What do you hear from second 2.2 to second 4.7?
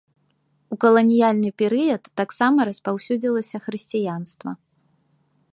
таксама распаўсюдзілася хрысціянства.